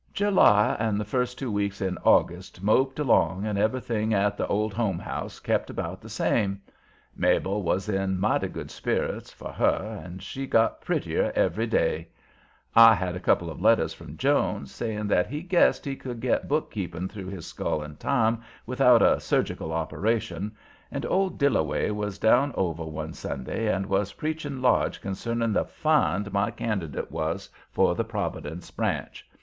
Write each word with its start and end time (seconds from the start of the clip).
July 0.13 0.75
and 0.79 0.99
the 0.99 1.05
first 1.05 1.37
two 1.37 1.51
weeks 1.51 1.79
in 1.79 1.95
August 1.99 2.63
moped 2.63 2.97
along 2.97 3.45
and 3.45 3.59
everything 3.59 4.15
at 4.15 4.35
the 4.35 4.47
Old 4.47 4.73
Home 4.73 4.97
House 4.97 5.39
kept 5.39 5.69
about 5.69 6.01
the 6.01 6.09
same. 6.09 6.59
Mabel 7.15 7.61
was 7.61 7.87
in 7.87 8.19
mighty 8.19 8.47
good 8.47 8.71
spirits, 8.71 9.31
for 9.31 9.51
her, 9.51 9.99
and 10.03 10.23
she 10.23 10.47
got 10.47 10.81
prettier 10.81 11.31
every 11.35 11.67
day. 11.67 12.07
I 12.75 12.95
had 12.95 13.15
a 13.15 13.19
couple 13.19 13.51
of 13.51 13.61
letters 13.61 13.93
from 13.93 14.17
Jones, 14.17 14.71
saying 14.73 15.05
that 15.09 15.27
he 15.27 15.43
guessed 15.43 15.85
he 15.85 15.95
could 15.95 16.19
get 16.19 16.47
bookkeeping 16.47 17.07
through 17.07 17.27
his 17.29 17.45
skull 17.45 17.83
in 17.83 17.95
time 17.97 18.41
without 18.65 19.03
a 19.03 19.19
surgical 19.19 19.71
operation, 19.71 20.51
and 20.91 21.05
old 21.05 21.37
Dillaway 21.37 21.91
was 21.91 22.17
down 22.17 22.53
over 22.55 22.83
one 22.85 23.13
Sunday 23.13 23.71
and 23.71 23.85
was 23.85 24.13
preaching 24.13 24.63
large 24.63 24.99
concerning 24.99 25.53
the 25.53 25.63
"find" 25.65 26.33
my 26.33 26.49
candidate 26.49 27.11
was 27.11 27.51
for 27.69 27.93
the 27.93 28.03
Providence 28.03 28.71
branch. 28.71 29.29